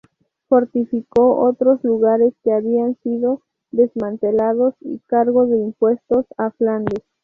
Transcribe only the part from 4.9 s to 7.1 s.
cargó de impuestos a Flandes.